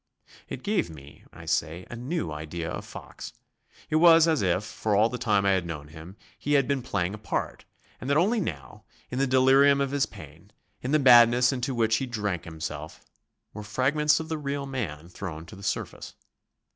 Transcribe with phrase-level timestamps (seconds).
[0.49, 3.33] It gave me, I say, a new idea of Fox.
[3.91, 6.81] It was as if, for all the time I had known him, he had been
[6.81, 7.65] playing a part,
[7.99, 10.49] and that only now, in the delirium of his pain,
[10.81, 13.05] in the madness into which he drank himself,
[13.53, 16.15] were fragments of the real man thrown to the surface.